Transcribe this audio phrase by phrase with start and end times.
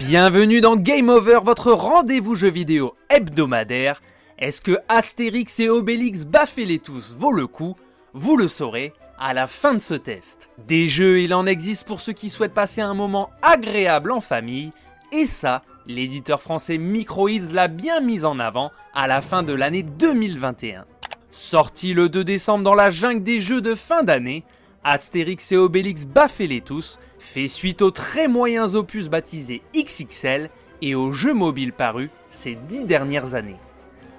[0.00, 4.02] Bienvenue dans Game Over, votre rendez-vous jeu vidéo hebdomadaire.
[4.38, 7.76] Est-ce que Astérix et Obélix baffer les tous vaut le coup?
[8.12, 10.50] Vous le saurez à la fin de ce test.
[10.66, 14.72] Des jeux, il en existe pour ceux qui souhaitent passer un moment agréable en famille,
[15.12, 19.84] et ça, l'éditeur français Microids l'a bien mis en avant à la fin de l'année
[19.84, 20.86] 2021.
[21.30, 24.44] Sorti le 2 décembre dans la jungle des jeux de fin d'année,
[24.84, 30.50] Astérix et Obélix baffer les tous fait suite aux très moyens opus baptisés XXL
[30.82, 33.58] et aux jeux mobiles parus ces dix dernières années.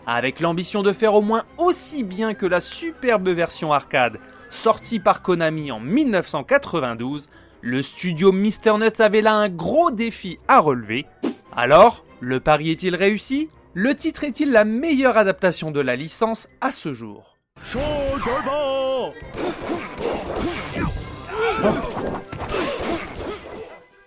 [0.07, 4.19] Avec l'ambition de faire au moins aussi bien que la superbe version arcade
[4.49, 7.29] sortie par Konami en 1992,
[7.61, 8.77] le studio Mr.
[8.79, 11.05] Nuts avait là un gros défi à relever.
[11.55, 13.49] Alors, le pari est-il réussi?
[13.73, 17.37] Le titre est-il la meilleure adaptation de la licence à ce jour?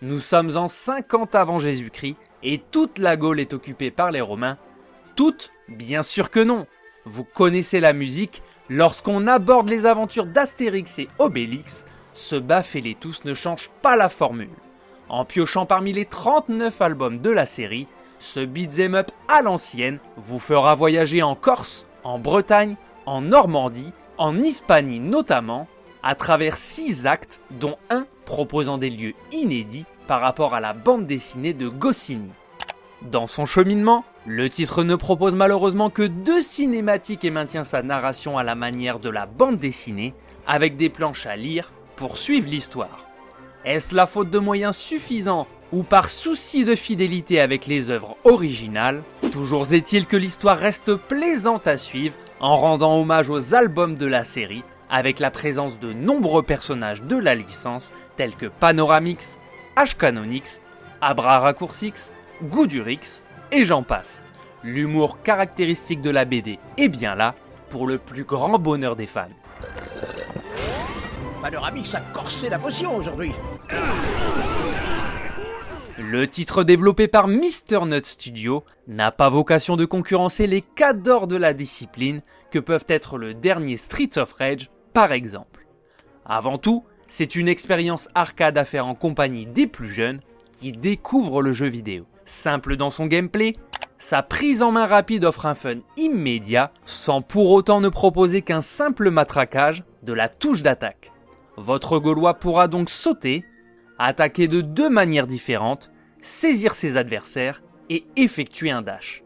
[0.01, 4.59] Nous sommes en 50 avant Jésus-Christ et toute la Gaule est occupée par les Romains.
[5.17, 6.67] Toute Bien sûr que non.
[7.05, 13.25] Vous connaissez la musique, lorsqu'on aborde les aventures d'Astérix et Obélix, ce baffer les tous
[13.25, 14.49] ne change pas la formule.
[15.09, 17.87] En piochant parmi les 39 albums de la série,
[18.19, 22.77] ce beat'em up à l'ancienne vous fera voyager en Corse, en Bretagne,
[23.07, 25.67] en Normandie, en Hispanie notamment,
[26.09, 31.07] à travers 6 actes, dont un proposant des lieux inédits par rapport à la bande
[31.07, 32.31] dessinée de Goscinny.
[33.03, 38.39] Dans son cheminement, le titre ne propose malheureusement que deux cinématiques et maintient sa narration
[38.39, 40.15] à la manière de la bande dessinée,
[40.47, 43.05] avec des planches à lire pour suivre l'histoire.
[43.67, 49.03] Est-ce la faute de moyens suffisants ou par souci de fidélité avec les œuvres originales?
[49.31, 54.25] Toujours est-il que l'histoire reste plaisante à suivre en rendant hommage aux albums de la
[54.25, 59.39] série avec la présence de nombreux personnages de la licence tels que Panoramix,
[59.77, 60.63] H-Canonix,
[61.01, 62.13] Abra Raccourcix,
[62.43, 64.25] Goudurix et j'en passe.
[64.65, 67.35] L'humour caractéristique de la BD est bien là
[67.69, 69.29] pour le plus grand bonheur des fans.
[71.43, 73.31] Panoramix a corsé la potion aujourd'hui
[75.99, 77.87] Le titre développé par Mr.
[77.87, 83.19] Nut Studio n'a pas vocation de concurrencer les cadors de la discipline que peuvent être
[83.19, 85.65] le dernier Street of Rage par exemple.
[86.27, 90.19] Avant tout, c'est une expérience arcade à faire en compagnie des plus jeunes
[90.51, 92.05] qui découvrent le jeu vidéo.
[92.25, 93.53] Simple dans son gameplay,
[93.99, 98.61] sa prise en main rapide offre un fun immédiat sans pour autant ne proposer qu'un
[98.61, 101.13] simple matraquage de la touche d'attaque.
[101.57, 103.45] Votre Gaulois pourra donc sauter,
[104.01, 105.93] attaquer de deux manières différentes,
[106.23, 109.23] saisir ses adversaires et effectuer un dash.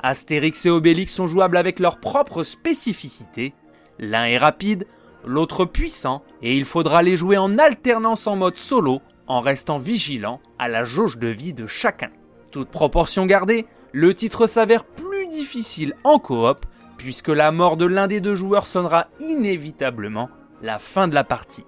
[0.00, 3.54] Astérix et Obélix sont jouables avec leurs propres spécificités.
[3.98, 4.86] L'un est rapide,
[5.24, 10.40] l'autre puissant, et il faudra les jouer en alternance en mode solo, en restant vigilant
[10.58, 12.10] à la jauge de vie de chacun.
[12.50, 16.66] Toute proportion gardée, le titre s'avère plus difficile en coop,
[16.96, 20.28] puisque la mort de l'un des deux joueurs sonnera inévitablement
[20.62, 21.64] la fin de la partie.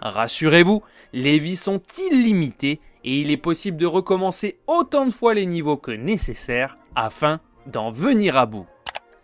[0.00, 0.82] Rassurez-vous,
[1.12, 5.76] les vies sont illimitées et il est possible de recommencer autant de fois les niveaux
[5.76, 8.66] que nécessaire afin d'en venir à bout.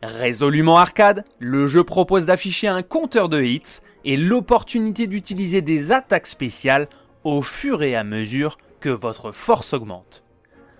[0.02, 6.26] Résolument arcade, le jeu propose d'afficher un compteur de hits et l'opportunité d'utiliser des attaques
[6.26, 6.88] spéciales
[7.24, 10.22] au fur et à mesure que votre force augmente.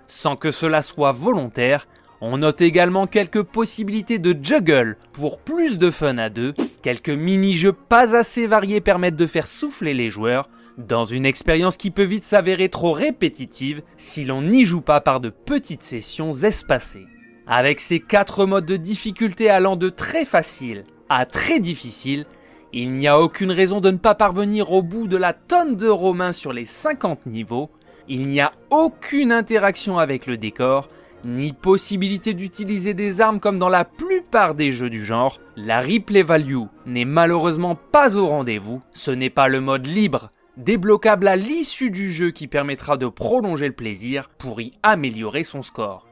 [0.06, 1.88] Sans que cela soit volontaire,
[2.21, 7.72] on note également quelques possibilités de juggle pour plus de fun à deux, quelques mini-jeux
[7.72, 12.25] pas assez variés permettent de faire souffler les joueurs, dans une expérience qui peut vite
[12.25, 17.06] s'avérer trop répétitive si l'on n'y joue pas par de petites sessions espacées.
[17.49, 22.27] Avec ces quatre modes de difficulté allant de très facile à très difficile,
[22.73, 25.87] il n'y a aucune raison de ne pas parvenir au bout de la tonne de
[25.87, 27.71] romains sur les 50 niveaux,
[28.09, 30.89] il n'y a aucune interaction avec le décor,
[31.25, 36.23] ni possibilité d'utiliser des armes comme dans la plupart des jeux du genre, la replay
[36.23, 41.91] value n'est malheureusement pas au rendez-vous, ce n'est pas le mode libre, débloquable à l'issue
[41.91, 46.06] du jeu qui permettra de prolonger le plaisir pour y améliorer son score.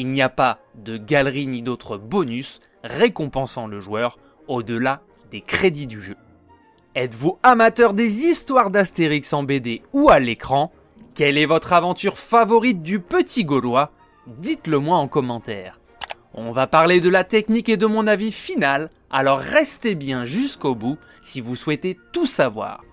[0.00, 4.16] Il n'y a pas de galerie ni d'autres bonus récompensant le joueur
[4.46, 5.02] au-delà
[5.32, 6.14] des crédits du jeu.
[6.94, 10.70] Êtes-vous amateur des histoires d'Astérix en BD ou à l'écran?
[11.16, 13.90] Quelle est votre aventure favorite du petit Gaulois?
[14.28, 15.80] Dites-le moi en commentaire.
[16.32, 20.76] On va parler de la technique et de mon avis final, alors restez bien jusqu'au
[20.76, 22.84] bout si vous souhaitez tout savoir.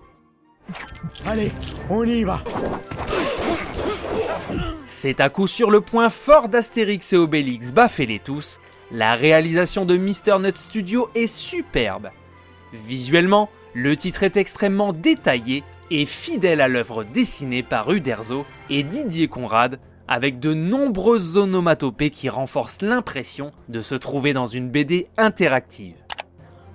[1.24, 1.52] Allez,
[1.88, 2.42] on y va
[4.98, 8.60] C'est à coup sur le point fort d'Astérix et Obélix, baffez-les tous,
[8.90, 10.38] la réalisation de Mr.
[10.40, 12.08] Nut Studio est superbe.
[12.72, 19.28] Visuellement, Le titre est extrêmement détaillé et fidèle à l'œuvre dessinée par Uderzo et Didier
[19.28, 25.92] Conrad, avec de nombreuses onomatopées qui renforcent l'impression de se trouver dans une BD interactive.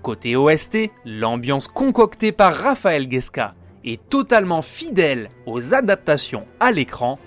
[0.04, 7.18] Côté OST, l'ambiance concoctée par Raphaël Guesca est totalement fidèle aux adaptations à l'écran,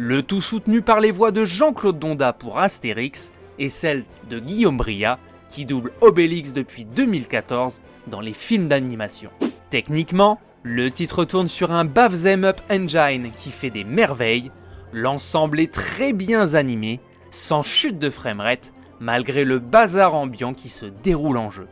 [0.00, 4.76] le tout soutenu par les voix de Jean-Claude Donda pour Astérix et celle de Guillaume
[4.76, 5.18] Bria
[5.48, 9.30] qui double Obélix depuis 2014 dans les films d'animation.
[9.70, 14.52] Techniquement, le titre tourne sur un Them Up Engine qui fait des merveilles,
[14.92, 17.00] l'ensemble est très bien animé,
[17.32, 21.66] sans chute de framerate, malgré le bazar ambiant qui se déroule en jeu.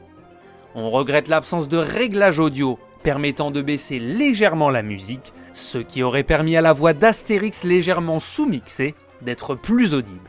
[0.75, 6.23] On regrette l'absence de réglage audio permettant de baisser légèrement la musique, ce qui aurait
[6.23, 10.20] permis à la voix d'Astérix légèrement sous-mixée d'être plus audible.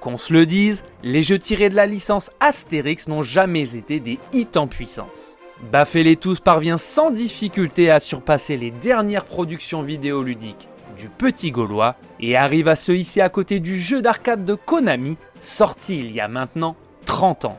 [0.00, 4.18] Qu'on se le dise, les jeux tirés de la licence Astérix n'ont jamais été des
[4.32, 5.36] hits en puissance.
[5.70, 12.36] Baffez-les tous parvient sans difficulté à surpasser les dernières productions vidéoludiques du Petit Gaulois et
[12.36, 16.28] arrive à se hisser à côté du jeu d'arcade de Konami sorti il y a
[16.28, 17.58] maintenant 30 ans.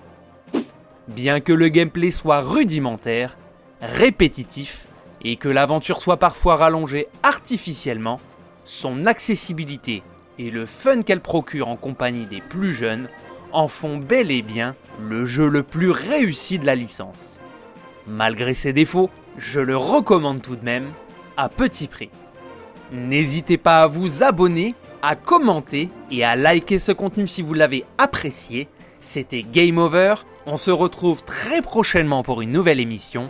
[1.10, 3.38] Bien que le gameplay soit rudimentaire,
[3.84, 4.88] répétitif
[5.24, 8.20] et que l'aventure soit parfois rallongée artificiellement,
[8.64, 10.04] son accessibilité
[10.40, 13.10] et le fun qu'elle procure en compagnie des plus jeunes
[13.52, 17.40] en font bel et bien le jeu le plus réussi de la licence.
[18.08, 20.92] Malgré ses défauts, je le recommande tout de même
[21.38, 22.10] à petit prix.
[22.92, 27.84] N'hésitez pas à vous abonner, à commenter et à liker ce contenu si vous l'avez
[27.98, 28.68] apprécié.
[29.00, 30.16] C'était Game Over,
[30.46, 33.30] on se retrouve très prochainement pour une nouvelle émission.